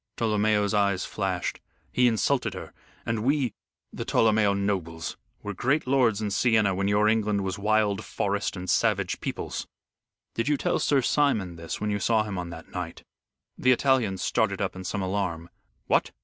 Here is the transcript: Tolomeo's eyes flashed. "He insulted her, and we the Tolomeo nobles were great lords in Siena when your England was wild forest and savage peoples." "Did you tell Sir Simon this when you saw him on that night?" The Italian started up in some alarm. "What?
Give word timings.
Tolomeo's 0.17 0.73
eyes 0.73 1.05
flashed. 1.05 1.59
"He 1.91 2.07
insulted 2.07 2.55
her, 2.55 2.73
and 3.05 3.23
we 3.23 3.53
the 3.93 4.03
Tolomeo 4.03 4.55
nobles 4.55 5.15
were 5.43 5.53
great 5.53 5.85
lords 5.85 6.23
in 6.23 6.31
Siena 6.31 6.73
when 6.73 6.87
your 6.87 7.07
England 7.07 7.41
was 7.43 7.59
wild 7.59 8.03
forest 8.03 8.57
and 8.57 8.67
savage 8.67 9.21
peoples." 9.21 9.67
"Did 10.33 10.47
you 10.47 10.57
tell 10.57 10.79
Sir 10.79 11.03
Simon 11.03 11.55
this 11.55 11.79
when 11.79 11.91
you 11.91 11.99
saw 11.99 12.23
him 12.23 12.39
on 12.39 12.49
that 12.49 12.69
night?" 12.69 13.03
The 13.59 13.71
Italian 13.73 14.17
started 14.17 14.59
up 14.59 14.75
in 14.75 14.83
some 14.85 15.03
alarm. 15.03 15.51
"What? 15.85 16.09